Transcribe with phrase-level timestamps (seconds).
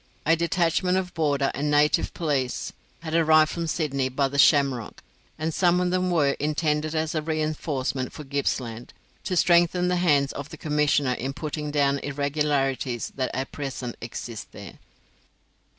[0.25, 5.03] A detachment of border and native police had arrived from Sydney by the 'Shamrock',
[5.37, 8.93] and some of them were intended as a reinforcement for Gippsland,
[9.25, 14.47] "to strengthen the hands of the commissioner in putting down irregularities that at present exist
[14.53, 14.79] there."